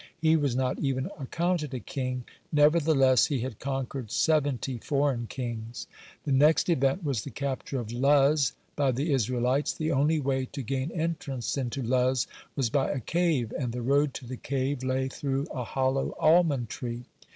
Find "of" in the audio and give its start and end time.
7.79-7.91